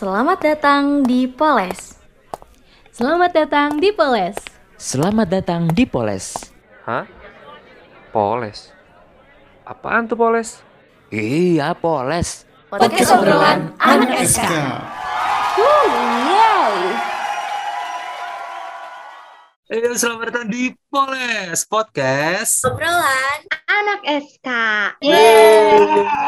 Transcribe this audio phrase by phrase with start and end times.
[0.00, 2.00] Selamat datang di Poles.
[2.88, 4.32] Selamat datang di Poles.
[4.80, 6.40] Selamat datang di Poles.
[6.88, 7.04] Hah?
[8.08, 8.72] Poles?
[9.60, 10.64] Apaan tuh Poles?
[11.12, 12.48] Iya, Poles.
[12.72, 14.48] Podcast obrolan anak SK.
[19.70, 22.66] Eh, selamat datang di Poles Podcast.
[22.66, 23.38] Obrolan.
[23.70, 24.48] Anak SK.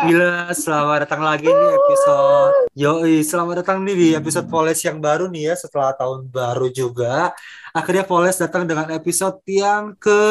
[0.06, 2.54] Gila, selamat datang lagi di episode.
[2.78, 7.34] Yoi, selamat datang nih di episode Poles yang baru nih ya setelah tahun baru juga.
[7.74, 10.22] Akhirnya Poles datang dengan episode yang ke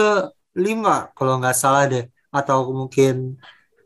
[0.55, 3.35] lima kalau nggak salah deh, atau mungkin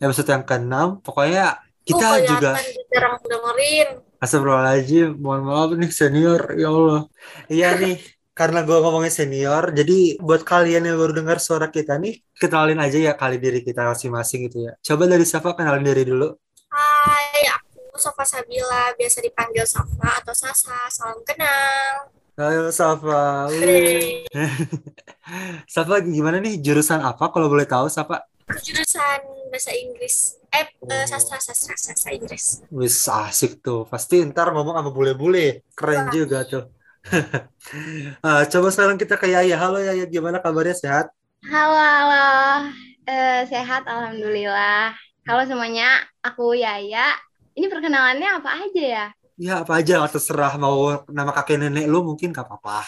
[0.05, 1.01] episode yang ke-6.
[1.01, 2.61] Pokoknya kita juga
[2.93, 4.05] jarang dengerin.
[4.21, 7.01] Astagfirullahaladzim, mohon maaf nih senior, ya Allah.
[7.49, 7.97] Iya nih,
[8.35, 12.99] karena gue ngomongin senior, jadi buat kalian yang baru dengar suara kita nih, kenalin aja
[12.99, 14.75] ya kali diri kita masing-masing gitu ya.
[14.83, 16.35] Coba dari Safa kenalin diri dulu.
[16.67, 20.75] Hai, aku Sofa Sabila, biasa dipanggil Safa atau Sasa.
[20.91, 22.11] Salam kenal.
[22.35, 23.47] Halo Safa.
[25.71, 28.27] Safa gimana nih jurusan apa kalau boleh tahu Safa?
[28.51, 30.35] Aku jurusan bahasa Inggris.
[30.51, 30.91] Eh, Oh.
[30.91, 32.61] eh, sastra, sastra, sastra Inggris.
[32.69, 33.87] Wis asik tuh.
[33.87, 35.63] Pasti ntar ngomong sama bule-bule.
[35.71, 36.13] Keren Wah.
[36.13, 36.74] juga tuh.
[38.25, 39.55] Ah, coba sekarang kita ke Yaya.
[39.61, 41.05] Halo Yaya, gimana kabarnya sehat?
[41.45, 42.25] Halo, halo.
[43.05, 44.97] Eh, sehat, alhamdulillah.
[45.29, 47.13] Halo semuanya, aku Yaya.
[47.53, 49.05] Ini perkenalannya apa aja ya?
[49.35, 52.87] Ya apa aja terserah mau nama kakek nenek lu mungkin gak apa-apa.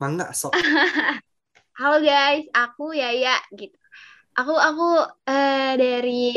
[0.00, 0.56] Mangga sok.
[1.78, 3.76] Halo guys, aku Yaya gitu.
[4.38, 6.32] Aku aku eh, dari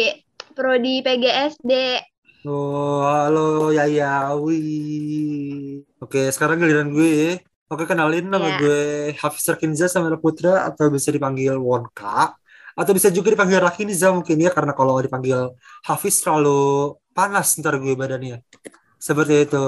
[0.52, 1.72] prodi PGSD.
[2.46, 4.34] Oh, halo Yaya.
[4.44, 5.86] Wih.
[6.02, 7.38] Oke, sekarang giliran gue.
[7.72, 8.58] Oke, kenalin nama Ya.
[8.60, 8.80] gue
[9.22, 12.34] Hafiz Rakinza sama Putra atau bisa dipanggil Wonka
[12.72, 15.54] atau bisa juga dipanggil Rakinza mungkin ya karena kalau dipanggil
[15.88, 18.42] Hafiz terlalu panas ntar gue badannya.
[19.08, 19.64] Seperti itu.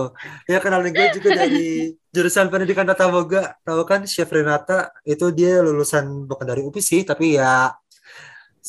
[0.49, 3.53] Ya kenalin gue juga dari jurusan pendidikan tata boga.
[3.65, 7.69] Tahu kan Chef Renata itu dia lulusan bukan dari UPI sih, tapi ya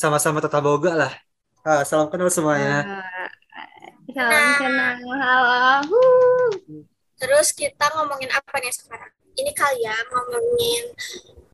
[0.01, 1.13] sama-sama tata boga lah.
[1.65, 2.85] Ah, salam kenal semuanya.
[2.85, 3.14] Eh,
[4.15, 5.83] salam kenal, halo.
[5.91, 6.51] Huh.
[7.19, 9.11] Terus kita ngomongin apa nih sekarang?
[9.35, 10.83] Ini kali ya ngomongin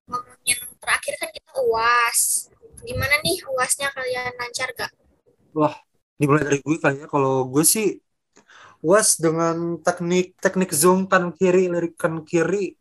[0.05, 2.53] ngomongin terakhir kan kita UAS.
[2.85, 4.93] Gimana nih UASnya kalian lancar gak?
[6.21, 7.97] dimulai dari gue kali ya kalau gue sih
[8.85, 12.77] was dengan teknik teknik zoom kanan kiri lirik kanan kiri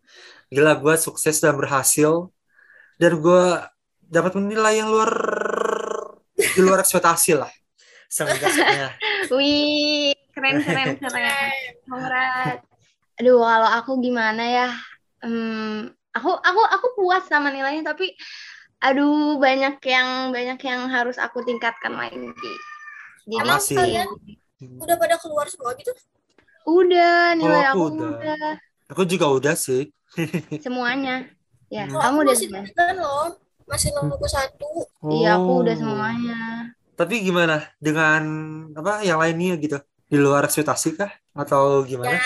[0.52, 2.28] gila gue sukses dan berhasil
[3.00, 3.44] dan gue
[4.04, 5.12] dapat menilai yang luar
[6.36, 7.48] di luar ekspektasi lah
[8.10, 8.90] seenggaknya
[9.32, 11.54] Wih, keren keren keren.
[11.86, 12.66] Congrats.
[13.16, 14.68] Aduh, kalau aku gimana ya?
[15.22, 18.10] Hmm, aku aku aku puas sama nilainya tapi
[18.80, 22.18] aduh banyak yang banyak yang harus aku tingkatkan lagi.
[23.28, 23.76] Jadi Sama sih.
[23.76, 24.08] kalian
[24.80, 25.92] udah pada keluar semua gitu?
[26.60, 28.10] udah nilai Oh, aku aku udah.
[28.20, 28.50] udah.
[28.88, 29.88] aku juga udah sih
[30.64, 31.28] semuanya.
[31.70, 31.94] Ya, Hmm.
[31.94, 32.48] Kalau kamu aku udah masih
[32.98, 33.26] loh.
[33.70, 34.70] Masih nunggu satu.
[35.06, 35.78] Iya, aku udah Oh.
[35.78, 36.40] semuanya.
[37.00, 38.20] Tapi gimana dengan
[38.76, 42.20] apa yang lainnya gitu di luar ekspektasi kah atau gimana Ya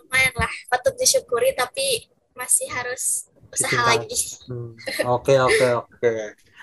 [0.00, 0.52] lumayan lah.
[0.72, 3.90] Patut disyukuri tapi masih harus usaha Ditingkat.
[3.92, 4.20] lagi.
[4.48, 4.72] Hmm,
[5.04, 6.10] oke oke oke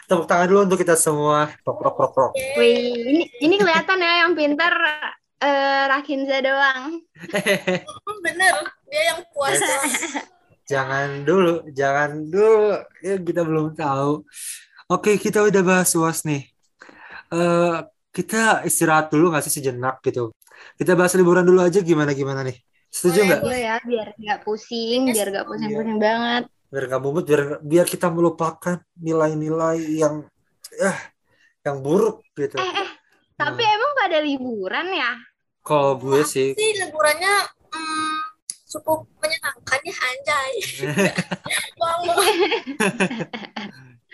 [0.08, 2.58] tepuk tangan dulu untuk kita semua prok prok prok prok Yeay.
[2.58, 4.74] Wih, ini ini kelihatan ya yang pintar
[5.38, 7.06] eh Rakinza doang.
[7.06, 8.56] Hmm, bener,
[8.90, 9.68] dia yang puasa.
[10.72, 12.76] Jangan dulu, jangan dulu.
[13.00, 14.28] Ya, kita belum tahu.
[14.92, 16.44] Oke, kita udah bahas UAS nih.
[17.32, 17.78] Eh,
[18.16, 20.32] kita istirahat dulu nggak sih sejenak gitu.
[20.80, 22.58] Kita bahas liburan dulu aja gimana gimana nih.
[22.88, 23.28] Setuju Boleh.
[23.28, 23.42] nggak?
[23.44, 26.44] Iya ya, biar nggak pusing, biar nggak pusing-pusing banget.
[26.72, 30.24] Biar nggak bumut, biar biar kita melupakan nilai-nilai yang
[30.80, 30.98] eh
[31.62, 32.56] yang buruk gitu.
[32.58, 32.90] Eh, eh,
[33.36, 35.12] tapi Nah, emang pada liburan ya?
[35.68, 37.34] kalau gue sih, Sih liburannya
[37.76, 38.18] hmm,
[38.72, 40.54] cukup menyenangkan ya anjay.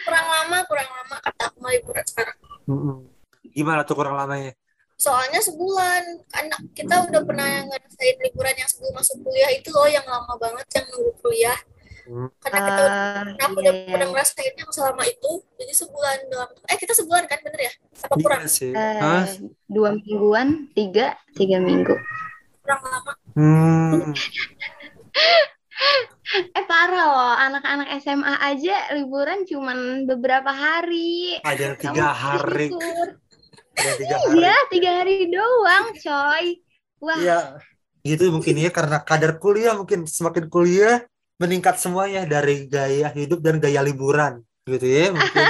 [0.03, 2.35] Kurang lama, kurang lama kata aku mau liburan sekarang.
[2.69, 2.97] Mm-mm.
[3.51, 4.55] gimana tuh kurang lamanya?
[4.95, 10.05] Soalnya sebulan, kan kita udah pernah ngerasain liburan yang sebelum masuk kuliah itu loh yang
[10.07, 11.59] lama banget yang nunggu kuliah.
[12.03, 12.27] Hmm.
[12.39, 14.13] Karena kita udah Ah, Aku iya, udah iya, pernah iya.
[14.15, 16.51] ngerasain yang selama itu, jadi sebulan doang.
[16.67, 17.73] Eh kita sebulan kan bener ya?
[18.03, 18.39] Apa kurang?
[18.43, 18.71] Iya sih.
[18.71, 19.23] Eh, Hah?
[19.67, 21.95] dua mingguan, tiga, tiga minggu.
[22.63, 23.13] Kurang lama.
[23.35, 24.11] Hmm.
[26.57, 31.37] Eh parah loh, anak-anak SMA aja liburan cuman beberapa hari.
[31.43, 32.71] Ada tiga hari,
[33.77, 34.37] ada tiga hari.
[34.39, 36.45] Iya, tiga hari doang, coy.
[37.03, 37.37] Wah, Iya,
[38.07, 41.03] gitu mungkin ya karena kadar kuliah mungkin semakin kuliah
[41.41, 45.47] meningkat semuanya dari gaya hidup dan gaya liburan gitu ya mungkin.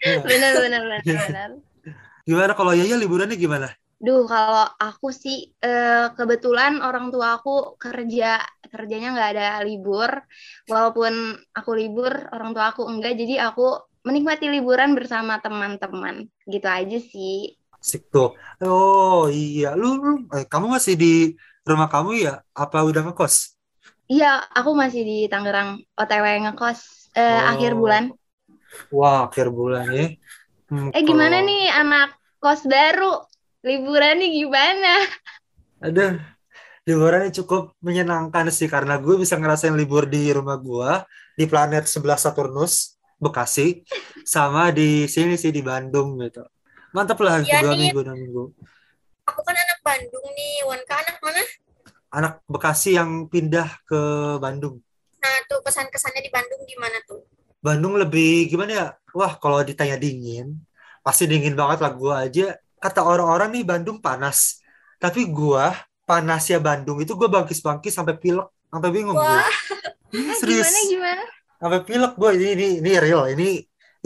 [0.00, 0.16] Iya.
[0.30, 1.50] benar benar benar benar.
[2.26, 3.68] Gimana kalau Yaya liburannya gimana?
[3.96, 8.44] Duh, kalau aku sih eh, kebetulan orang tua aku kerja
[8.76, 10.10] kerjanya nggak ada libur.
[10.68, 11.12] Walaupun
[11.56, 13.16] aku libur, orang tua aku enggak.
[13.16, 16.28] Jadi aku menikmati liburan bersama teman-teman.
[16.44, 17.56] Gitu aja sih.
[17.80, 18.36] Asik tuh.
[18.62, 21.12] Oh iya, lu, lu eh, kamu masih di
[21.66, 22.34] rumah kamu ya?
[22.54, 23.56] Apa udah ngekos?
[24.06, 27.50] Iya, aku masih di Tangerang OTW ngekos eh, Oh.
[27.50, 28.04] akhir bulan.
[28.94, 30.06] Wah, akhir bulan ya.
[30.70, 32.08] Hmm, Eh gimana kalau- nih anak
[32.42, 33.22] kos baru?
[33.66, 34.92] Liburan nih gimana?
[35.82, 36.18] Aduh,
[36.86, 41.02] liburannya cukup menyenangkan sih karena gue bisa ngerasain libur di rumah gue
[41.34, 43.82] di planet sebelah Saturnus, Bekasi,
[44.22, 46.46] sama di sini sih di Bandung gitu.
[46.94, 48.44] Mantap lah Iya dua minggu dua minggu.
[49.26, 50.54] Aku kan anak Bandung nih.
[50.64, 51.42] Wanka anak mana?
[52.14, 54.00] Anak Bekasi yang pindah ke
[54.38, 54.78] Bandung.
[55.20, 57.26] Nah, tuh kesan-kesannya di Bandung gimana tuh?
[57.58, 58.86] Bandung lebih gimana ya?
[59.10, 60.54] Wah, kalau ditanya dingin,
[61.02, 62.46] pasti dingin banget lah gue aja.
[62.78, 64.62] Kata orang-orang nih Bandung panas.
[64.96, 65.74] Tapi gua
[66.06, 69.26] panasnya Bandung itu gue bangkis-bangkis sampai pilek, sampai bingung gue.
[69.26, 69.50] Wah,
[70.40, 70.70] serius.
[70.70, 71.24] Gimana gimana?
[71.58, 73.48] Sampai pilek gue ini, ini ini real, ini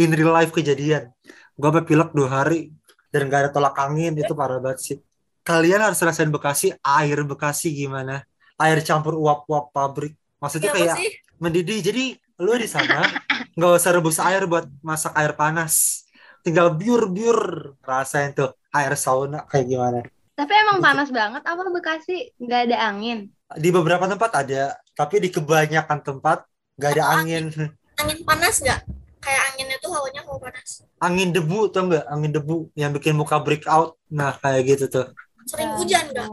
[0.00, 1.12] in real life kejadian.
[1.55, 2.73] Gue sampai pilek dua hari
[3.12, 4.97] dan gak ada tolak angin itu parah banget sih.
[5.44, 8.25] Kalian harus rasain Bekasi, air Bekasi gimana?
[8.56, 10.17] Air campur uap-uap pabrik.
[10.41, 11.11] Maksudnya ya kayak sih?
[11.37, 11.81] mendidih.
[11.85, 12.05] Jadi
[12.41, 13.05] lu di sana
[13.56, 16.05] nggak usah rebus air buat masak air panas.
[16.41, 20.00] Tinggal biur-biur rasain tuh air sauna kayak gimana.
[20.40, 23.28] Tapi emang panas banget apa Bekasi nggak ada angin?
[23.60, 26.48] Di beberapa tempat ada, tapi di kebanyakan tempat
[26.81, 27.52] nggak ada angin.
[28.00, 28.81] Angin panas nggak?
[29.20, 30.81] Kayak anginnya tuh hawanya hawa panas.
[30.96, 32.08] Angin debu tau nggak?
[32.08, 34.00] Angin debu yang bikin muka break out.
[34.08, 35.06] Nah kayak gitu tuh.
[35.44, 36.28] Sering hujan nggak?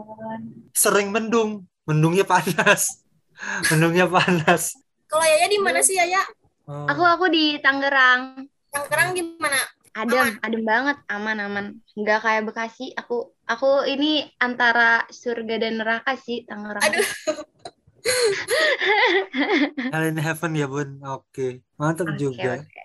[0.72, 3.04] Sering mendung, mendungnya panas.
[3.70, 4.72] Mendungnya panas.
[5.06, 6.24] Kalau Yaya di mana sih Yaya?
[6.64, 6.88] Oh.
[6.88, 8.48] Aku aku di Tangerang.
[8.72, 9.60] Tangerang gimana?
[9.94, 11.78] Adem, adem banget, aman-aman.
[11.94, 12.94] Nggak kayak Bekasi.
[12.98, 16.84] Aku aku ini antara surga dan neraka sih Tangerang.
[16.84, 17.08] Aduh.
[19.92, 20.88] Hell in heaven ya bun.
[21.04, 22.52] Oke, mantap Oke, juga.
[22.56, 22.80] oke.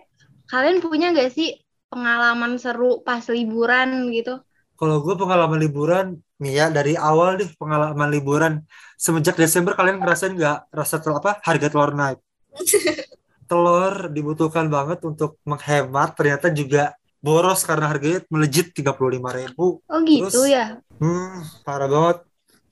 [0.52, 1.48] Kalian punya nggak sih
[1.92, 4.34] pengalaman seru pas liburan gitu?
[4.80, 6.06] Kalau gue pengalaman liburan,
[6.42, 8.54] nih ya dari awal deh pengalaman liburan
[9.00, 12.20] semenjak Desember kalian ngerasain nggak rasa telur apa harga telur naik?
[13.50, 19.80] Telur dibutuhkan banget untuk menghemat, ternyata juga boros karena harganya melejit 35.000 ribu.
[19.88, 20.84] Oh gitu Terus- ya.
[21.00, 22.18] Hmm, parah banget.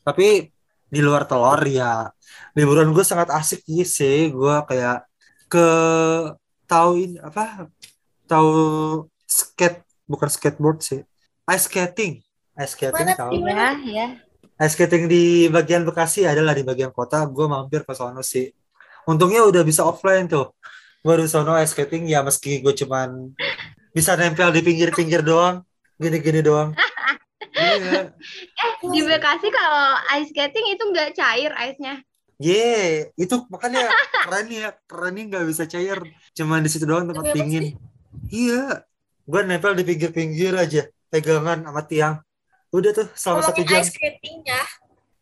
[0.03, 0.51] Tapi
[0.91, 2.11] di luar telur ya
[2.51, 4.27] liburan gue sangat asik sih.
[4.35, 5.07] Gue kayak
[5.47, 5.67] ke
[6.67, 7.71] tahu ini apa?
[8.27, 8.51] Tahu
[9.23, 11.01] skate bukan skateboard sih.
[11.47, 12.19] Ice skating.
[12.59, 13.31] Ice skating Mana tahu.
[13.47, 14.07] Ya, ya.
[14.59, 17.23] Ice skating di bagian Bekasi adalah di bagian kota.
[17.23, 18.51] Gue mampir ke sono sih.
[19.07, 20.51] Untungnya udah bisa offline tuh.
[21.01, 23.33] Gue di sono ice skating ya meski gue cuman
[23.91, 25.63] bisa nempel di pinggir-pinggir doang.
[26.01, 26.73] Gini-gini doang.
[27.51, 28.15] Iya.
[28.93, 29.85] Di Bekasi kalau
[30.17, 32.01] ice skating itu nggak cair ice-nya.
[32.41, 33.85] Ye, itu makanya
[34.25, 36.01] keren ya, kerennya nggak bisa cair,
[36.33, 37.77] cuman di situ doang tempat dingin.
[38.33, 38.81] Iya,
[39.29, 42.17] gue nempel di pinggir-pinggir aja, pegangan sama tiang.
[42.73, 43.85] Udah tuh selama satu jam.
[43.85, 44.63] ice skating ya.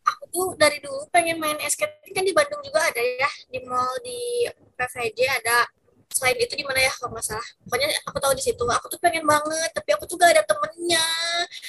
[0.08, 3.30] Aku tuh dari dulu pengen main ice skating kan di Bandung juga ada ya.
[3.52, 4.48] Di mall di
[4.80, 5.68] PVJ ada.
[6.10, 7.48] Selain itu di mana ya kalau nggak salah.
[7.66, 8.64] Pokoknya aku tahu di situ.
[8.66, 11.06] Aku tuh pengen banget, tapi aku tuh gak ada temennya.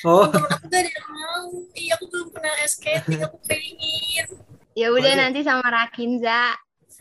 [0.05, 1.45] Oh, Temen aku gak ada yang mau.
[1.77, 3.21] Iya, aku belum pernah ice skating.
[3.27, 4.27] Aku pengen.
[4.73, 6.57] Ya udah nanti sama Rakinza.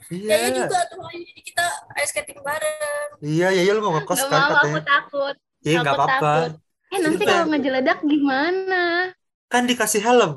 [0.10, 1.65] Yaya iya, juga tuh, jadi kita
[2.01, 3.10] ice skating bareng.
[3.24, 5.36] iya, iya, iya, lu mau ngekos Gak kan mau, aku takut.
[5.65, 6.31] Iya, nggak aku apa-apa.
[6.89, 8.84] Eh nanti Kita- kalau ngejeledak gimana?
[9.51, 10.31] Kan dikasih helm.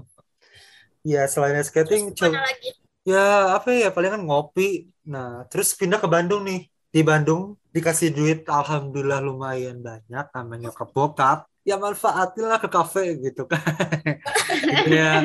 [1.02, 2.70] Ya, selain ice skating, coba mana lagi?
[3.10, 3.18] ya
[3.58, 4.62] apa ya, paling kan ngopi.
[5.12, 6.71] Nah, terus pindah ke Bandung nih.
[6.92, 11.48] Di Bandung dikasih duit, alhamdulillah lumayan banyak, namanya ke bokap.
[11.64, 13.64] Ya manfaatin lah ke kafe gitu kan.
[14.92, 15.24] Iya.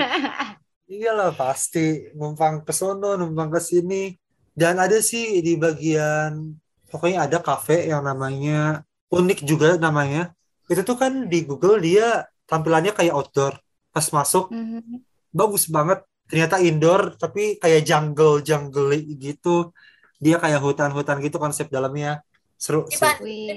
[0.88, 4.16] Iyalah pasti numpang ke sono, numpang ke sini.
[4.56, 6.56] Dan ada sih di bagian
[6.88, 10.32] pokoknya ada kafe yang namanya unik juga namanya.
[10.72, 13.60] Itu tuh kan di Google dia tampilannya kayak outdoor.
[13.92, 15.04] Pas masuk Mhm.
[15.36, 16.00] bagus banget.
[16.32, 19.76] Ternyata indoor tapi kayak jungle jungle gitu.
[20.18, 22.22] Dia kayak hutan-hutan gitu konsep dalamnya.
[22.58, 22.98] Seru Di.
[22.98, 23.22] Bandung.
[23.22, 23.48] Wih,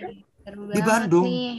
[0.44, 1.24] seru Di Bandung.
[1.26, 1.52] nih.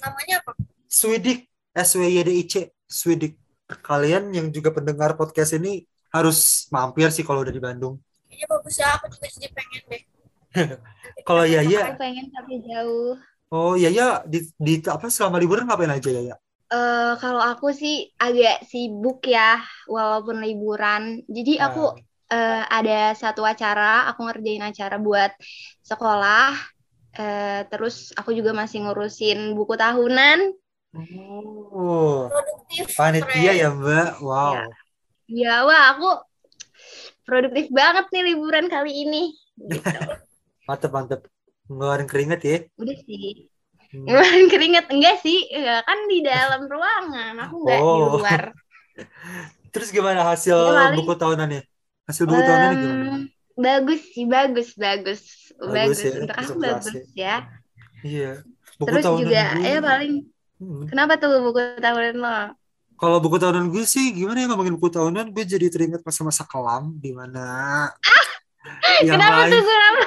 [0.00, 0.52] Namanya apa?
[0.88, 1.38] Swidik,
[1.76, 2.54] S W Y D I C,
[2.88, 3.36] Swidik.
[3.66, 5.84] Kalian yang juga pendengar podcast ini
[6.14, 7.98] harus mampir sih kalau udah di Bandung.
[8.30, 10.02] Kayaknya bagus ya, aku juga jadi pengen deh.
[11.26, 13.18] Kalau Yaya, Aku pengen tapi jauh.
[13.50, 16.36] oh Yaya di, di apa selama liburan ngapain aja Yaya?
[16.66, 21.22] Eh kalau aku sih agak sibuk ya, walaupun liburan.
[21.26, 21.94] Jadi aku
[22.26, 25.30] eh, ada satu acara, aku ngerjain acara buat
[25.82, 26.54] sekolah.
[27.16, 30.52] Eh, terus aku juga masih ngurusin buku tahunan.
[31.76, 34.20] Oh, produktif panitia ya Mbak.
[34.20, 34.52] Wow.
[34.54, 34.64] Ya.
[35.26, 36.08] Ya, wah aku
[37.26, 39.22] produktif banget nih liburan kali ini.
[39.58, 39.80] Gitu.
[40.68, 41.20] Mantep, mantep.
[41.66, 42.58] Ngeluarin keringet ya.
[42.78, 43.50] Udah sih.
[43.90, 44.06] Hmm.
[44.06, 45.46] Ngeluarin keringet enggak sih?
[45.50, 47.34] Ya, kan di dalam ruangan.
[47.48, 48.18] Aku enggak di Oh.
[48.18, 48.42] luar.
[49.74, 51.62] Terus gimana hasil Ya, paling- buku tahunannya?
[52.06, 53.18] Hasil buku tahunannya gimana?
[53.56, 55.20] Bagus sih, bagus, bagus.
[55.56, 56.86] Bagus Bagus, ya, untuk aku bagus
[57.16, 57.36] ya.
[58.00, 58.32] Iya.
[58.76, 59.64] Buku Terus tahunan juga gue.
[59.64, 60.14] ya paling
[60.56, 60.88] Hmm.
[60.88, 62.56] kenapa tuh buku tahunan lo?
[62.96, 66.96] Kalau buku tahunan gue sih gimana ya ngomongin buku tahunan gue jadi teringat masa-masa kelam
[66.96, 67.92] di mana
[69.04, 70.04] yang kenapa lain tuh kenapa?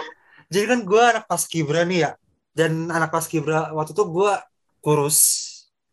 [0.50, 2.12] jadi kan gue anak paskibra nih ya
[2.58, 4.32] dan anak paskibra waktu itu gue
[4.82, 5.18] kurus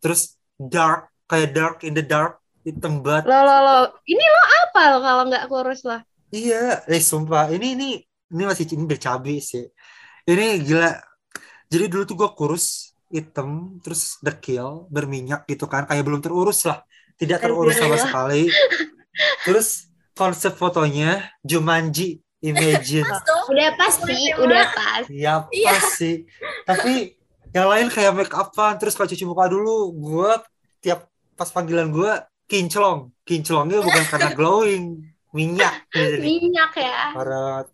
[0.01, 3.77] terus dark kayak dark in the dark hitam banget Lo lo lo.
[4.03, 5.97] Ini lo apa lo kalau nggak kurus lo?
[6.35, 7.47] iya eh sumpah.
[7.55, 7.89] Ini ini
[8.35, 9.63] ini masih ini bercabi sih.
[10.27, 10.91] Ini gila.
[11.71, 15.87] Jadi dulu tuh gue kurus hitam terus dekil berminyak gitu kan.
[15.87, 16.83] Kayak belum terurus lah.
[17.15, 18.51] Tidak terurus sama sekali.
[19.47, 23.07] Terus konsep fotonya Jumanji Imagine.
[23.49, 25.03] Udah pas sih, udah pas.
[25.09, 25.71] ya Iya.
[25.73, 26.15] pas sih.
[26.69, 27.17] Tapi
[27.49, 29.89] yang lain kayak make upan terus kalau cuci muka dulu.
[29.97, 30.31] Gue
[30.83, 32.11] tiap pas panggilan gue
[32.47, 35.03] kinclong kinclongnya bukan karena glowing
[35.35, 36.23] minyak gitu.
[36.23, 37.11] Minyak ya.
[37.13, 37.67] Parah.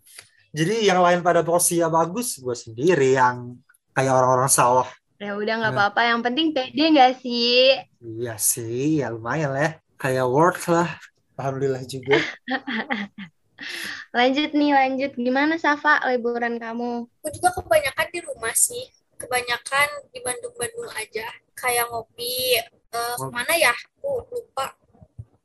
[0.50, 3.58] Jadi yang lain pada posisinya bagus, gue sendiri yang
[3.90, 4.86] kayak orang-orang sawah.
[5.18, 5.78] Ya udah nggak Nah.
[5.90, 6.00] apa-apa.
[6.04, 7.74] Yang penting pede nggak sih?
[8.02, 9.62] Iya sih, ya lumayan lah.
[9.62, 9.70] ya.
[9.96, 10.90] Kayak work lah.
[11.34, 12.18] Alhamdulillah juga.
[14.14, 15.12] Lanjut nih, lanjut.
[15.14, 17.06] Gimana Safa liburan kamu?
[17.10, 22.60] aku juga kebanyakan di rumah sih kebanyakan di Bandung-Bandung aja kayak ngopi
[22.94, 23.26] Eh, Oh.
[23.26, 24.66] ke mana ya aku lupa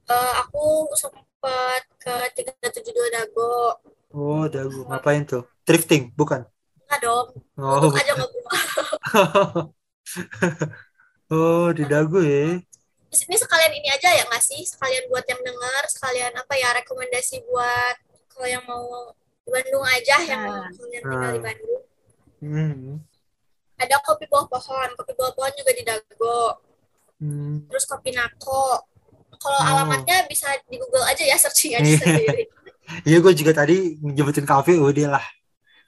[0.10, 3.77] Eh, aku sempet ke 372 Dago
[4.10, 4.89] Oh, dagu.
[4.89, 5.46] Ngapain tuh?
[5.62, 6.41] Thrifting, bukan?
[6.89, 8.13] nggak dong Oh, untuk aja
[11.29, 12.58] oh di dagu ya.
[13.10, 17.46] ini sekalian ini aja ya nggak sih sekalian buat yang dengar sekalian apa ya rekomendasi
[17.46, 17.96] buat
[18.29, 19.13] kalau yang mau
[19.46, 20.70] di Bandung aja yang mau Nah.
[20.74, 21.46] kalian tinggal di Ah.
[21.46, 21.82] Bandung
[22.41, 22.98] Hmm.
[23.77, 26.58] ada kopi bawah pohon kopi bawah pohon juga di Dago
[27.20, 27.68] Hmm.
[27.68, 28.80] terus kopi Nako
[29.36, 29.70] kalau Oh.
[29.70, 32.00] alamatnya bisa di Google aja ya searching aja Iya.
[32.00, 32.44] sendiri
[33.06, 35.26] Iya, gue juga tadi nyebutin kafe, udah lah.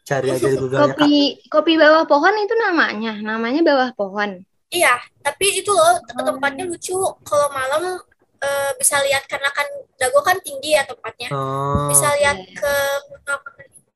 [0.06, 1.02] Cari aja di Google ya, Kak.
[1.02, 1.14] Kopi
[1.50, 3.18] kopi bawah pohon itu namanya.
[3.18, 4.46] Namanya bawah pohon.
[4.70, 6.94] Iya, tapi itu loh te- tempatnya lucu.
[7.26, 7.98] Kalau malam
[8.38, 9.66] eh, bisa lihat karena kan
[9.98, 11.34] Dago kan tinggi ya tempatnya.
[11.34, 12.74] Oh, Bisa lihat ke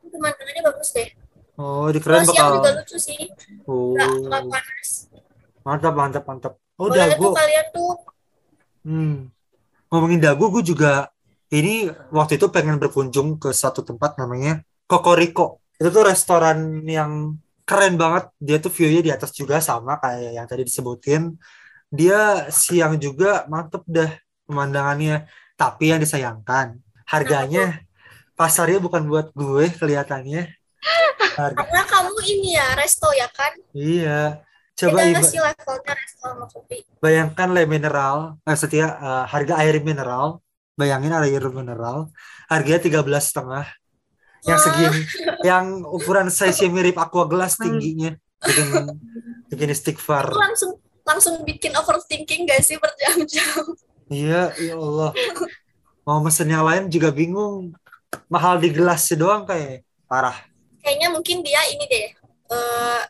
[0.10, 1.10] pemandangannya bagus deh.
[1.56, 2.58] oh di keren siang bakal.
[2.60, 3.22] juga lucu sih,
[3.66, 4.90] nggak nggak Oh, panas.
[5.62, 6.54] mantap, mantap, mantap.
[6.76, 7.24] Oh, Boleh dagu.
[7.24, 7.94] tuh kalian tuh
[8.86, 9.34] Hmm.
[9.90, 11.10] Ngomongin dagu, gue juga
[11.50, 15.58] ini waktu itu pengen berkunjung ke satu tempat namanya Kokoriko.
[15.82, 17.34] Itu tuh restoran yang
[17.66, 18.30] keren banget.
[18.38, 21.34] Dia tuh view-nya di atas juga sama kayak yang tadi disebutin.
[21.90, 24.14] Dia siang juga mantep dah
[24.46, 25.26] pemandangannya.
[25.58, 26.78] Tapi yang disayangkan,
[27.10, 27.82] harganya
[28.38, 30.46] pasarnya bukan buat gue kelihatannya.
[31.42, 33.52] Harga, karena kamu ini ya resto ya kan.
[33.74, 34.46] iya.
[34.76, 36.84] Coba Beda iba- sih levelnya sama kopi.
[37.00, 40.44] bayangkan le mineral, eh, setia eh, harga air mineral,
[40.76, 42.12] bayangin air mineral,
[42.52, 43.66] harganya tiga belas setengah,
[44.44, 45.00] yang segini,
[45.48, 47.72] yang ukuran size mirip aqua gelas Hmm.
[47.72, 48.12] tingginya,
[48.44, 48.68] bikin
[49.48, 50.28] bikin istighfar.
[50.28, 50.72] Itu langsung
[51.06, 53.64] langsung bikin overthinking gak sih berjam-jam?
[54.12, 55.12] Iya, ya Allah.
[56.06, 57.74] Mau mesen yang lain juga bingung.
[58.30, 60.38] Mahal di gelasnya doang kayak parah.
[60.84, 62.06] Kayaknya mungkin dia ini deh.
[62.46, 63.02] eh,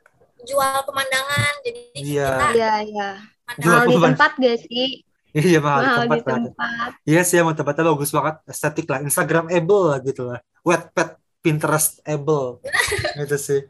[0.45, 2.27] jual pemandangan jadi Iya.
[2.29, 3.09] kita Iya, iya.
[3.57, 4.87] Jual Mahal di tempat gak sih?
[5.35, 6.89] Iya mahal, Mahal tempat di tempat.
[7.03, 11.09] Iya sih emang tempatnya bagus banget, estetik lah, Instagramable lah gitu lah, Wattpad,
[11.43, 12.63] Pinterestable,
[13.19, 13.61] gitu sih.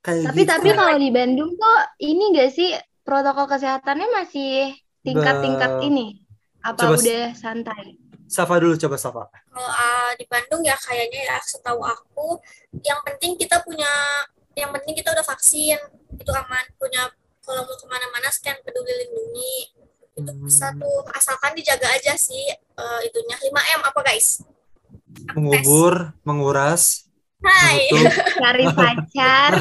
[0.00, 0.50] Kayak Tapi gitu.
[0.50, 4.72] tapi kalau di Bandung tuh ini gak sih protokol kesehatannya masih
[5.02, 6.24] tingkat-tingkat ini?
[6.60, 8.00] Apa Coba- udah santai?
[8.24, 9.24] Safa dulu coba Safa.
[9.26, 12.38] kalau ah, di Bandung ya kayaknya ya setahu aku
[12.80, 13.90] yang penting kita punya
[14.60, 15.80] yang penting kita udah vaksin.
[16.14, 16.64] Itu aman.
[16.76, 17.08] Punya
[17.40, 19.56] kalau mau ke mana-mana scan peduli lindungi.
[20.14, 20.44] Itu Hmm.
[20.44, 21.00] bisa tuh.
[21.10, 23.36] Asalkan dijaga aja sih eh, itunya.
[23.40, 24.44] 5M apa guys?
[25.32, 27.08] Mengubur, menguras,
[27.40, 27.88] Hai.
[28.40, 29.52] Cari pacar.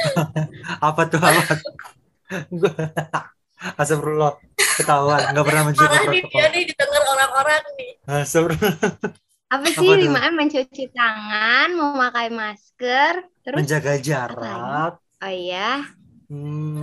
[0.88, 1.42] apa tuh apa?
[3.78, 6.46] Astagfirullah, ketahuan, nggak pernah nih dia protokol.
[6.50, 7.90] nih didengar orang-orang nih.
[8.06, 8.74] Astagfirullah,
[9.50, 9.98] Apa sih tuh?
[10.08, 14.92] 5M mencuci tangan, memakai masker, terus menjaga jarak.
[14.98, 15.82] oh iya.
[16.26, 16.80] Hmm,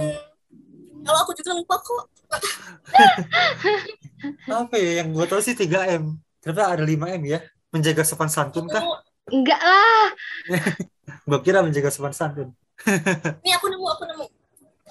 [1.01, 2.03] kalau aku juga lupa kok
[4.51, 6.19] apa ya yang gue tahu sih 3M.
[6.39, 7.39] Ternyata ada 5M ya.
[7.69, 8.81] Menjaga sopan santun kah?
[9.29, 10.07] Enggak lah.
[11.29, 12.53] Gue kira menjaga sopan santun.
[13.45, 14.25] nih aku nemu aku nemu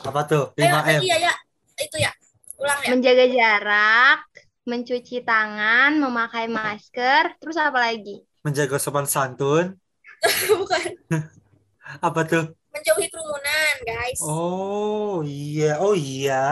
[0.05, 0.45] Apa tuh?
[0.55, 1.01] ayo 5M.
[1.03, 1.33] iya ya
[1.79, 2.13] itu ya
[2.59, 2.89] Ulang ya.
[2.93, 4.21] menjaga jarak,
[4.67, 8.19] mencuci tangan, memakai masker, terus apa lagi?
[8.43, 9.79] Menjaga sopan santun.
[10.51, 10.83] Bukan.
[11.89, 12.45] Apa tuh?
[12.69, 14.21] Menjauhi kerumunan, guys.
[14.21, 16.45] Oh iya, oh iya.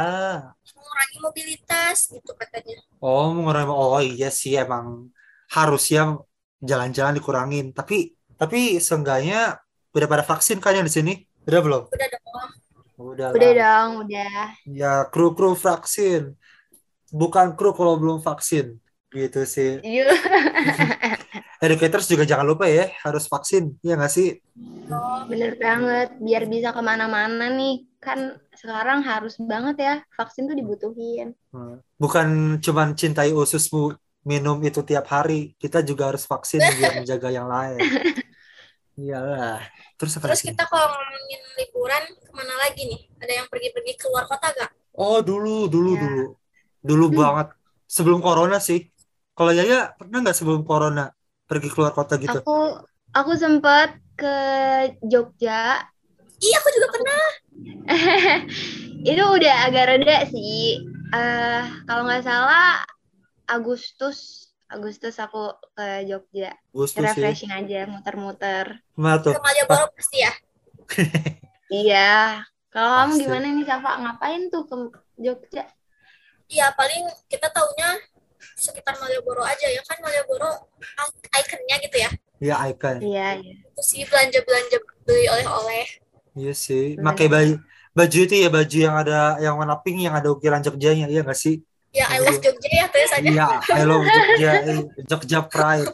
[0.72, 2.80] Mengurangi mobilitas gitu katanya.
[3.04, 3.68] Oh mengurangi.
[3.68, 5.12] Oh iya sih emang
[5.52, 6.16] harusnya
[6.64, 7.76] jalan-jalan dikurangin.
[7.76, 9.60] Tapi tapi seenggaknya
[9.92, 11.12] udah pada vaksin kan yang di sini?
[11.44, 11.82] Udah belum?
[11.92, 12.50] Udah dong.
[12.96, 13.60] Udah Udah lah.
[13.60, 14.36] dong, udah.
[14.64, 16.32] Ya kru-kru vaksin.
[17.12, 18.80] Bukan kru kalau belum vaksin.
[19.12, 19.84] Gitu sih.
[19.84, 20.08] Yuk.
[21.66, 23.74] Educators juga jangan lupa ya harus vaksin.
[23.82, 24.38] Ya nggak sih?
[25.26, 27.84] Bener banget, biar bisa ke mana-mana nih.
[27.98, 31.34] Kan sekarang harus banget ya, vaksin tuh dibutuhin.
[31.50, 31.82] Hmm.
[31.98, 33.92] Bukan cuman cintai ususmu
[34.22, 35.58] minum itu tiap hari.
[35.58, 37.82] Kita juga harus vaksin biar menjaga yang lain.
[38.96, 39.60] Iyalah.
[39.98, 40.48] Terus apa Terus lagi?
[40.54, 43.00] kita kalau ngomongin liburan ke mana lagi nih?
[43.20, 44.70] Ada yang pergi-pergi keluar kota gak?
[44.96, 46.00] Oh dulu, dulu, Ya.
[46.00, 46.24] dulu.
[46.80, 47.48] Dulu banget.
[47.84, 48.88] Sebelum corona sih.
[49.36, 51.12] Kalau Yaya pernah nggak sebelum corona
[51.46, 52.42] pergi keluar kota gitu?
[52.42, 52.82] Aku
[53.14, 54.36] aku sempet ke
[55.06, 55.80] Jogja.
[56.36, 57.24] Iya, aku juga pernah.
[59.10, 60.82] Itu udah agak reda sih.
[61.14, 62.82] Eh kalau nggak salah
[63.46, 66.50] Agustus Agustus aku ke Jogja.
[66.74, 67.06] Agustus sih.
[67.06, 68.82] Refreshing aja, muter-muter.
[68.98, 70.32] Ke Malioboro pasti ya.
[71.66, 72.46] Iya.
[72.70, 73.98] Kalau kamu gimana nih, Safa?
[73.98, 74.76] Ngapain tuh ke
[75.18, 75.66] Jogja?
[76.46, 77.98] Iya, paling kita taunya
[78.56, 80.48] sekitar Malioboro aja ya kan Malioboro
[81.36, 82.10] ikonnya gitu ya.
[82.40, 82.96] Iya, icon.
[83.00, 83.54] Iya, iya.
[83.60, 85.84] Itu sih belanja-belanja beli oleh-oleh.
[86.36, 86.96] Iya sih.
[86.96, 87.04] Bener.
[87.12, 87.54] Pakai baju
[87.96, 91.36] baju itu ya baju yang ada yang warna pink yang ada ukiran Jogjanya, iya nggak
[91.36, 91.64] sih?
[91.96, 93.24] Ya, I love Jogja ya, tulis aja.
[93.24, 95.92] Iya, I love Jogja, eh, Jogja Pride.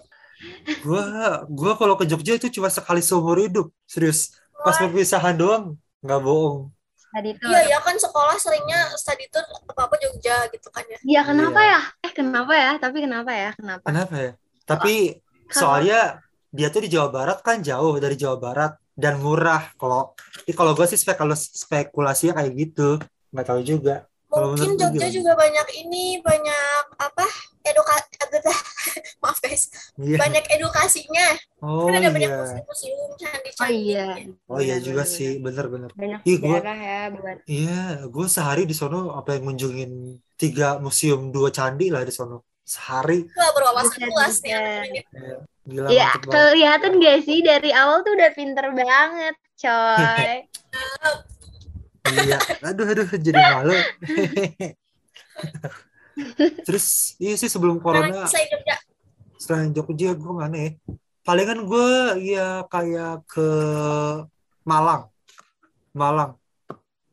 [0.82, 1.02] Gua
[1.46, 4.34] gua kalau ke Jogja itu cuma sekali seumur hidup, serius.
[4.66, 6.74] Pas perpisahan doang, nggak bohong.
[7.12, 7.48] Tadi tuh.
[7.52, 10.98] Iya, ya kan sekolah seringnya study tour apa-apa Jogja gitu kan ya.
[11.04, 11.78] Iya, kenapa Iya.
[12.00, 12.08] ya?
[12.08, 12.70] Eh, kenapa ya?
[12.80, 13.50] Tapi kenapa ya?
[13.52, 13.84] Kenapa?
[13.84, 14.32] Kenapa ya?
[14.64, 16.00] Tapi Kalau- soalnya
[16.48, 19.72] dia tuh di Jawa Barat kan jauh dari Jawa Barat dan murah.
[19.76, 22.96] Kalau ini kalau gue sih spekul spekulasinya kayak gitu,
[23.28, 24.08] nggak tahu juga.
[24.32, 27.28] Kalau Mungkin Jogja juga banyak ini, banyak apa?
[27.62, 28.12] Edukasi,
[29.22, 30.18] maaf guys, Iya.
[30.18, 31.26] banyak edukasinya.
[31.60, 32.38] Oh Kan ada banyak iya.
[32.38, 33.72] museum-museum, Oh candi-candi.
[33.72, 34.06] iya.
[34.46, 35.94] Oh iya juga sih, bener-bener.
[35.94, 37.36] Banyak Ih, gua ya buat.
[37.46, 39.92] iya, gue sehari di sono apa yang ngunjungin
[40.34, 42.42] tiga museum, dua candi lah di sono.
[42.62, 43.26] Sehari.
[43.30, 44.86] Wah, berwawasan luas nih anak.
[44.90, 46.26] Iya, Gila Iya, banget.
[46.26, 50.34] kelihatan gak sih dari awal tuh udah pinter banget, coy.
[52.12, 53.72] Iya, aduh aduh jadi malu.
[56.66, 58.76] Terus iya sih sebelum corona saya Jogja.
[59.40, 60.70] selain Jogja gue mana ya?
[61.22, 61.88] Palingan gue
[62.34, 63.48] ya kayak ke
[64.66, 65.10] Malang.
[65.94, 66.38] Malang.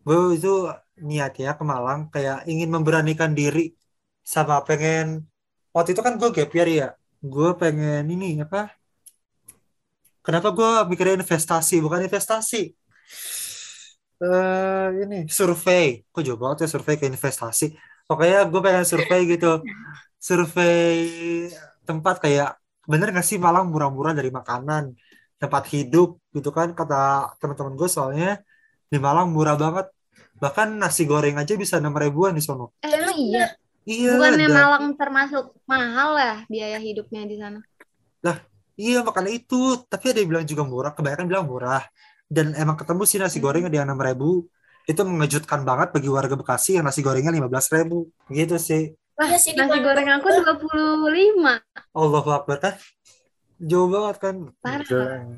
[0.02, 3.74] Gue itu niatnya ke Malang kayak ingin memberanikan diri
[4.26, 5.26] sama pengen
[5.74, 6.90] waktu itu kan gue gap year ya.
[7.22, 8.74] Gue pengen ini apa?
[10.26, 12.76] Kenapa gue mikirnya investasi bukan investasi?
[14.20, 16.04] eh ini survei.
[16.12, 17.72] Kok jauh banget ya survei ke investasi.
[18.10, 19.62] Pokoknya gue pengen survei gitu.
[20.18, 20.98] Survei
[21.86, 22.58] tempat kayak
[22.90, 24.98] bener gak sih Malang murah-murah dari makanan,
[25.38, 28.42] tempat hidup gitu kan kata teman-teman gue soalnya
[28.90, 29.94] di Malang murah banget.
[30.42, 32.74] Bahkan nasi goreng aja bisa enam ribuan di sono.
[32.82, 33.46] Eh, emang iya.
[33.86, 37.62] Iya, Bukannya dan- Malang termasuk mahal ya biaya hidupnya di sana?
[38.80, 39.76] iya makanya itu.
[39.92, 41.84] Tapi ada yang bilang juga murah, kebanyakan bilang murah.
[42.32, 44.48] Dan emang ketemu sih nasi goreng ada yang enam ribu.
[44.90, 48.10] Itu mengejutkan banget bagi warga Bekasi yang nasi gorengnya lima belas ribu.
[48.34, 48.98] Gitu sih.
[49.14, 50.54] Wah, Iya nasi goreng aku juga.
[50.58, 51.62] 25.
[51.94, 52.74] Allahu Akbar kan
[53.60, 54.88] jauh banget kan Parah.
[54.88, 55.36] Gila.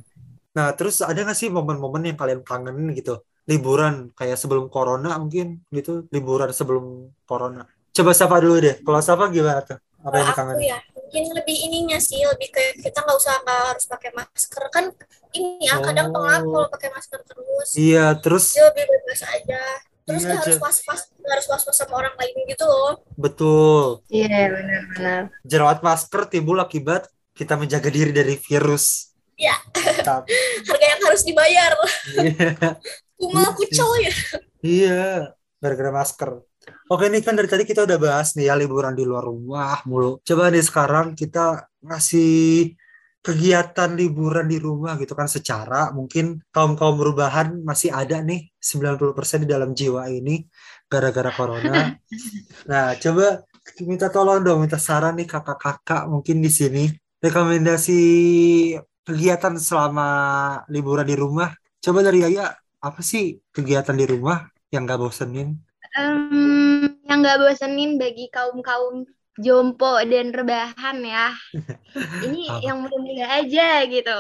[0.52, 5.66] nah terus ada nggak sih momen-momen yang kalian kangenin gitu liburan kayak sebelum corona mungkin
[5.74, 10.32] gitu liburan sebelum corona coba Safa dulu deh kalau Safa gimana tuh apa yang aku
[10.36, 10.80] dikangenin ya,
[11.12, 14.86] mungkin lebih ininya sih, lebih kayak kita nggak usah nggak harus pakai masker kan
[15.36, 16.24] ini ya kadang Oh.
[16.24, 17.70] pengap kalau pakai masker terus.
[17.76, 19.62] iya terus Dia lebih bebas aja.
[20.02, 23.04] Terus Iya nggak harus was-was, nggak harus was-was sama orang lain gitu loh.
[23.14, 25.22] betul Iya, benar-benar.
[25.44, 29.56] jerawat masker timbul akibat kita menjaga diri dari virus Iya.
[29.76, 30.24] Mantap.
[30.72, 31.72] Harga yang harus dibayar.
[32.16, 32.80] Iya.
[33.20, 34.14] Kumal kucel ya.
[34.62, 35.04] Iya,
[35.60, 36.40] gara-gara masker.
[36.92, 40.20] Oke nih kan dari tadi kita udah bahas nih ya liburan di luar rumah mulu.
[40.28, 42.74] Coba nih sekarang kita ngasih
[43.22, 49.48] kegiatan liburan di rumah gitu kan secara mungkin kaum-kaum perubahan masih ada nih 90% di
[49.54, 50.46] dalam jiwa ini
[50.90, 51.72] gara-gara corona.
[52.70, 53.42] Nah, coba
[53.88, 56.84] minta tolong dong, minta saran nih kakak-kakak mungkin di sini
[57.22, 58.02] rekomendasi
[59.06, 60.08] kegiatan selama
[60.74, 61.50] liburan di rumah.
[61.82, 65.58] Coba dari Yaya, apa sih kegiatan di rumah yang gak bosenin?
[65.98, 66.41] Em,
[67.12, 69.04] yang nggak bosenin bagi kaum-kaum
[69.36, 71.36] jompo dan rebahan ya.
[72.26, 72.64] Ini Apa?
[72.64, 74.20] yang muda-muda aja gitu.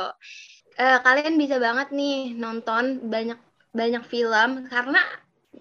[0.75, 3.39] Eh, kalian bisa banget nih nonton banyak
[3.71, 4.99] banyak film karena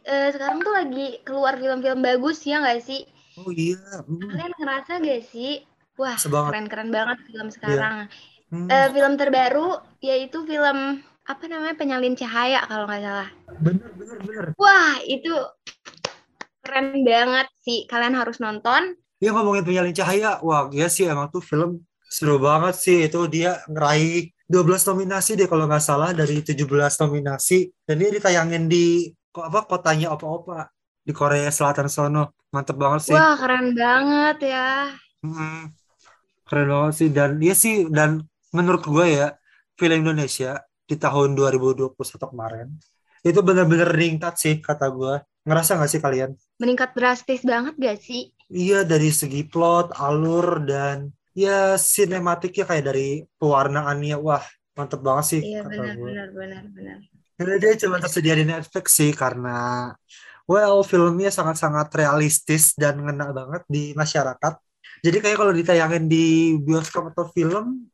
[0.02, 3.06] eh, sekarang tuh lagi keluar film-film bagus ya nggak sih?
[3.38, 3.78] Oh iya.
[4.02, 4.26] Hmm.
[4.26, 5.62] Kalian ngerasa gak sih?
[5.94, 8.10] Wah, keren-keren banget film sekarang.
[8.50, 8.66] Hmm.
[8.66, 13.28] Eh, film terbaru yaitu film apa namanya Penyalin Cahaya kalau nggak salah.
[13.62, 14.44] bener bener bener.
[14.58, 15.30] Wah, itu
[16.70, 17.90] keren banget sih.
[17.90, 18.94] Kalian harus nonton.
[19.18, 23.10] Dia ngomongin penyalin cahaya, wah iya sih emang tuh film seru banget sih.
[23.10, 26.62] Itu dia ngeraih 12 nominasi deh kalau nggak salah dari 17
[27.02, 27.74] nominasi.
[27.82, 30.70] Dan dia ditayangin di kok apa kotanya opa-opa
[31.02, 32.38] di Korea Selatan sono.
[32.54, 33.14] Mantep banget sih.
[33.18, 34.94] Wah, keren banget ya.
[35.26, 35.74] Mm,
[36.46, 38.22] keren banget sih dan dia sih dan
[38.54, 39.34] menurut gue ya
[39.74, 41.94] film Indonesia di tahun 2021
[42.30, 42.74] kemarin
[43.20, 45.14] itu benar-benar meningkat sih kata gue.
[45.44, 46.30] Ngerasa nggak sih kalian?
[46.60, 48.32] Meningkat drastis banget gak sih?
[48.50, 54.42] Iya dari segi plot, alur dan ya sinematiknya kayak dari pewarnaannya wah
[54.74, 56.98] mantep banget sih Iya, kata benar, benar, benar, benar.
[57.40, 59.90] Karena dia cuma tersedia di Netflix sih karena
[60.44, 64.54] well filmnya sangat-sangat realistis dan ngena banget di masyarakat.
[65.00, 67.88] Jadi kayak kalau ditayangin di bioskop atau film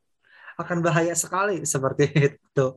[0.59, 2.67] akan bahaya sekali seperti itu.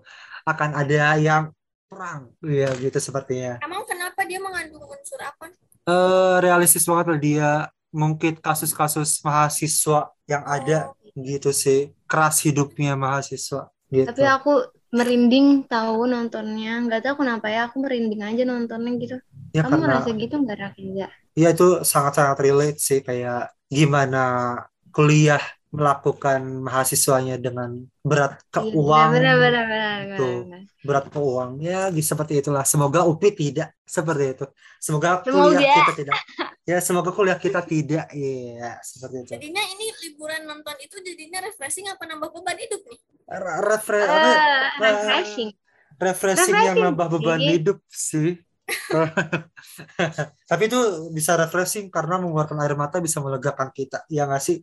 [0.47, 1.51] Akan ada yang
[1.91, 3.59] perang ya gitu sepertinya.
[3.59, 4.00] Emang kenapa
[4.31, 5.51] dia mengandung unsur apa?
[5.91, 7.51] Eh realistis banget lah dia
[7.91, 11.91] mungkin kasus-kasus mahasiswa yang ada gitu sih.
[12.07, 14.07] Keras hidupnya mahasiswa gitu.
[14.07, 16.79] Tapi aku merinding tahu nontonnya.
[16.87, 19.17] Nggak tahu kenapa ya, aku merinding aja nontonnya gitu.
[19.51, 21.09] Ya Kamu karena ngerasa gitu nggak, Rakinza?
[21.35, 24.55] Iya itu sangat-sangat relate sih kayak gimana
[24.91, 30.61] kuliah melakukan mahasiswanya dengan berat ke Iya, uang, benar, benar, benar, benar, benar.
[30.83, 32.65] berat ke uang ya gitu, seperti itulah.
[32.67, 34.45] Semoga UPI tidak seperti itu.
[34.83, 35.47] Semoga Semoga.
[35.47, 36.17] kuliah kita tidak.
[36.69, 38.05] Ya semoga kuliah kita tidak.
[38.15, 39.31] Iya seperti itu.
[39.35, 43.01] Jadinya ini liburan nonton itu jadinya refreshing apa nambah beban hidup nih?
[43.27, 44.29] Re- refre- apa?
[44.31, 44.39] Eh,
[44.79, 45.51] refreshing.
[45.99, 47.51] refreshing yang Refreshing nambah beban sih.
[47.59, 48.31] hidup sih.
[50.51, 50.79] Tapi itu
[51.11, 54.05] bisa refreshing karena mengeluarkan air mata bisa melegakan kita.
[54.07, 54.63] Ya nggak sih?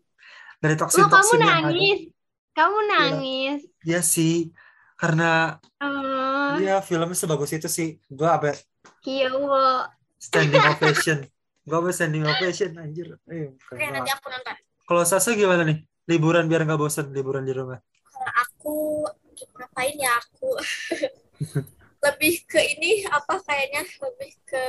[0.57, 1.45] Dari Loh, kamu ada.
[1.61, 1.99] nangis.
[2.57, 3.59] Kamu nangis.
[3.85, 4.49] Ya sih,
[4.97, 8.01] karena Oh, ya filmnya sebagus itu sih.
[8.09, 8.57] Gue apa
[9.05, 9.85] Kyowo.
[10.17, 11.21] standing ovation.
[11.61, 13.13] Gue apa standing ovation anjir.
[13.29, 14.17] Eh, Oke, nanti banget.
[14.17, 14.55] aku nonton.
[14.87, 15.85] Kalau Sasa gimana nih?
[16.07, 17.77] Liburan biar nggak bosan liburan di rumah.
[18.07, 18.75] Kalau aku
[19.53, 20.49] ngapain ya aku?
[22.07, 24.63] lebih ke ini apa kayaknya lebih ke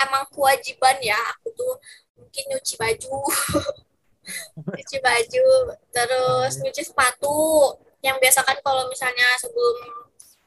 [0.00, 1.74] emang kewajiban ya aku tuh
[2.16, 3.10] mungkin nyuci baju
[4.94, 5.48] nyuci baju
[5.90, 7.34] terus nyuci sepatu
[7.98, 9.76] yang biasa kan kalau misalnya sebelum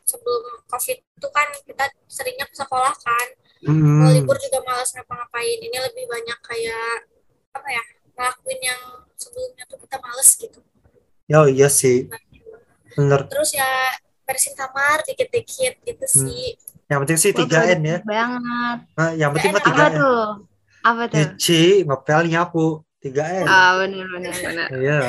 [0.02, 3.28] sebelum covid itu kan kita seringnya ke sekolah kan
[3.68, 4.14] mau Hmm.
[4.14, 7.10] libur juga malas ngapa-ngapain ini lebih banyak kayak
[7.52, 7.84] apa ya
[8.14, 8.82] ngelakuin yang
[9.14, 10.60] sebelumnya tuh kita males gitu
[11.28, 12.08] Ya iya sih,
[12.96, 13.28] bener.
[13.28, 13.68] terus ya
[14.24, 16.24] bersihin kamar dikit-dikit gitu Hmm.
[16.24, 16.56] sih
[16.88, 17.98] Yang penting sih 3 n ya.
[18.00, 18.78] Banget.
[18.96, 19.94] Nah, yang penting mah 3 Apa n.
[20.00, 20.24] tuh?
[20.80, 21.16] Apa tuh?
[21.20, 22.68] Nyuci, ngepel, nyapu.
[23.02, 23.46] 3 n.
[23.46, 24.68] Ah, benar benar benar.
[24.74, 25.00] Iya.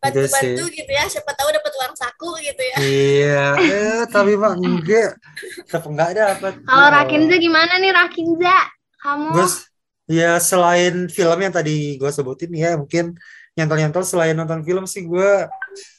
[0.00, 0.56] Gitu sih.
[0.56, 5.12] bantu-bantu gitu ya siapa tahu dapat uang saku gitu ya Iya, eh, tapi mah enggak.
[5.68, 6.52] Tetap enggak dapat.
[6.64, 6.94] Kalau Ya.
[6.96, 8.56] Rakinza gimana nih Rakinza?
[9.00, 9.28] Kamu?
[9.36, 9.68] Gus,
[10.08, 13.12] ya selain film yang tadi gue sebutin ya mungkin
[13.56, 15.44] nyentel-nyentel selain nonton film sih gue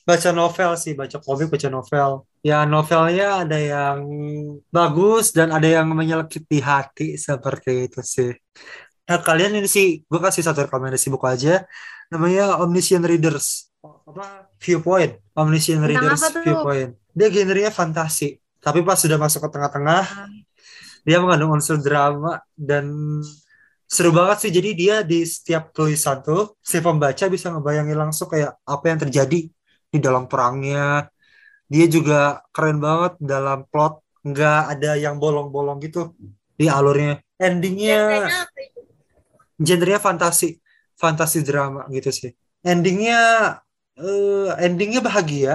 [0.01, 2.11] baca novel sih, baca komik, baca novel.
[2.41, 4.01] Ya novelnya ada yang
[4.73, 8.33] bagus dan ada yang menyelekit di hati seperti itu sih.
[9.11, 11.67] Nah kalian ini sih, gue kasih satu rekomendasi buku aja,
[12.07, 13.67] namanya Omniscient Readers.
[13.83, 14.47] Apa?
[14.55, 15.19] Viewpoint.
[15.35, 16.21] Omniscient Tentang Readers?
[16.39, 16.91] Viewpoint.
[17.11, 18.39] Dia genrenya fantasi.
[18.63, 20.31] Tapi pas sudah masuk ke tengah-tengah,
[21.03, 22.87] dia mengandung unsur drama dan
[23.83, 24.51] seru banget sih.
[24.55, 29.39] Jadi dia di setiap tulisan tuh si pembaca bisa ngebayangin langsung kayak apa yang terjadi
[29.91, 31.11] di dalam perangnya.
[31.67, 36.15] Dia juga keren banget dalam plot, nggak ada yang bolong-bolong gitu
[36.55, 37.19] di alurnya.
[37.41, 38.70] Endingnya biasanya itu
[39.67, 40.47] genrenya fantasi,
[41.01, 42.31] fantasi drama gitu sih.
[42.71, 43.19] Endingnya
[43.99, 45.53] eh endingnya bahagia,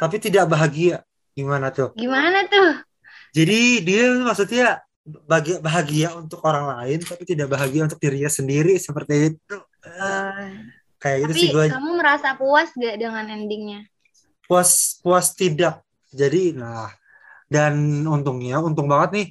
[0.00, 0.96] tapi tidak bahagia.
[1.38, 1.90] Gimana tuh?
[2.00, 2.70] Gimana tuh?
[3.36, 3.54] Jadi
[3.86, 4.64] dia maksudnya
[5.30, 9.56] bahagia, bahagia untuk orang lain tapi tidak bahagia untuk dirinya sendiri seperti itu.
[9.86, 10.50] Eh,
[11.02, 13.80] Kayak gitu tapi sih gue kamu merasa puas gak dengan endingnya?
[14.48, 14.70] puas
[15.02, 15.74] puas tidak.
[16.10, 16.90] Jadi nah
[17.54, 17.74] dan
[18.06, 19.26] untungnya untung banget nih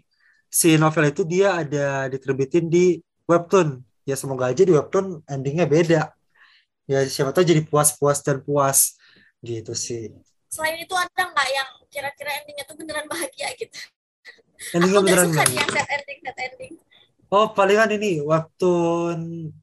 [0.60, 3.70] si novel itu dia ada diterbitin di webtoon.
[4.10, 6.02] Ya semoga aja di webtoon endingnya beda.
[6.89, 8.98] Ya siapa tahu jadi puas-puas dan puas
[9.45, 10.10] gitu sih.
[10.50, 13.78] selain itu ada nggak yang kira-kira endingnya tuh beneran bahagia gitu
[14.74, 15.62] Endingnya aku beneran suka bahagia.
[15.62, 16.74] yang sad ending sad ending
[17.30, 19.54] Oh, palingan ini webtoon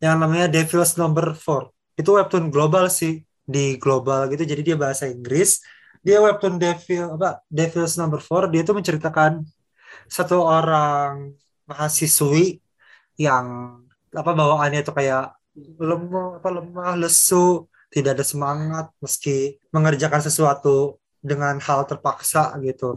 [0.00, 1.68] yang namanya Devil's Number 4.
[2.00, 4.48] Itu webtoon global sih, di global gitu.
[4.48, 5.60] Jadi dia bahasa Inggris.
[6.00, 7.44] Dia webtoon Devil apa?
[7.52, 8.48] Devil's Number 4.
[8.48, 9.44] Dia tuh menceritakan
[10.08, 11.36] satu orang
[11.68, 12.64] mahasiswi
[13.20, 13.78] yang
[14.12, 15.32] apa bawaannya itu kayak
[15.80, 22.96] lemah apa lemah lesu tidak ada semangat meski mengerjakan sesuatu dengan hal terpaksa gitu.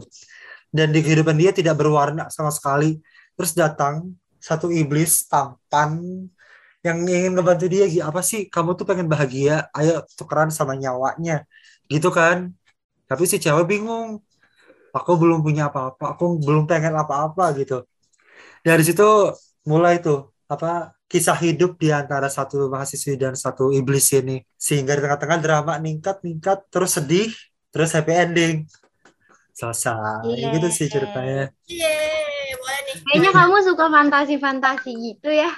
[0.72, 2.98] Dan di kehidupan dia tidak berwarna sama sekali.
[3.36, 6.00] Terus datang satu iblis tampan
[6.80, 8.48] yang ingin ngebantu dia gitu apa sih?
[8.48, 9.68] Kamu tuh pengen bahagia?
[9.76, 11.44] Ayo tukeran sama nyawanya.
[11.92, 12.56] Gitu kan.
[13.04, 14.24] Tapi si cewek bingung.
[14.96, 17.84] Aku belum punya apa-apa aku belum pengen apa-apa gitu.
[18.64, 19.04] Dari situ
[19.68, 24.42] mulai tuh apa kisah hidup di antara satu mahasiswi dan satu iblis ini.
[24.58, 27.30] Sehingga di tengah-tengah drama ningkat ningkat terus sedih
[27.70, 28.56] terus happy ending.
[29.56, 30.20] Selesai.
[30.28, 30.52] Yeay.
[30.52, 31.48] gitu sih ceritanya.
[31.64, 32.94] Yeay, boleh nih.
[33.08, 35.48] Kayaknya kamu suka fantasi-fantasi gitu ya,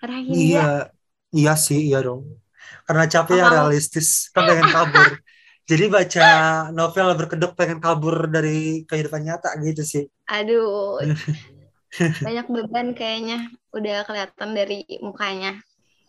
[0.00, 0.32] Rahim.
[0.32, 0.88] iya.
[1.32, 2.40] iya sih iya dong.
[2.88, 5.08] Karena capek ya Apa- realistis kan pengen kabur.
[5.70, 6.26] Jadi baca
[6.74, 10.04] novel berkedok pengen kabur dari kehidupan nyata gitu sih.
[10.32, 10.98] Aduh,
[11.98, 13.48] banyak beban kayaknya.
[13.72, 15.60] Udah kelihatan dari mukanya.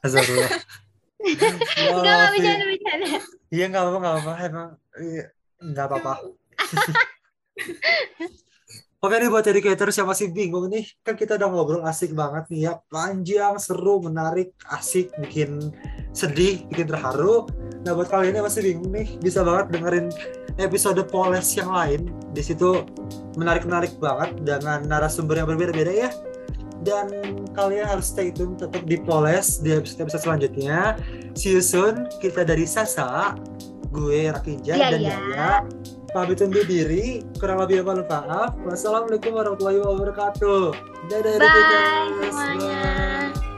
[0.04, 0.52] Astagfirullah.
[1.24, 2.36] Enggak, enggak Maafin.
[2.36, 3.08] bercanda, bercanda.
[3.48, 4.70] Iya nggak apa-apa nggak apa-apa emang
[5.00, 5.24] iya,
[5.64, 6.14] nggak apa-apa.
[9.04, 12.72] Oke nih buat educators yang masih bingung nih kan kita udah ngobrol asik banget nih
[12.72, 15.72] ya panjang seru menarik asik bikin
[16.12, 17.48] sedih bikin terharu.
[17.88, 20.08] Nah buat kalian yang masih bingung nih bisa banget dengerin
[20.62, 22.86] episode Poles yang lain di situ
[23.38, 26.12] menarik-menarik banget dengan narasumber yang berbeda-beda ya.
[26.84, 27.08] Dan
[27.56, 31.00] kalian harus stay tune tetap di Poles di episode-episode selanjutnya.
[31.32, 32.12] See you soon.
[32.20, 33.40] Kita dari Sasa,
[33.88, 35.16] gue Rakinja Iya, dan iya.
[35.16, 35.52] Yaya.
[36.12, 37.24] Pamit undur diri.
[37.40, 38.54] Kurang lebih mohon maaf.
[38.68, 40.76] Wassalamualaikum warahmatullahi wabarakatuh.
[41.08, 41.50] Dadah Bye
[42.30, 42.74] semuanya.
[43.32, 43.53] Bye.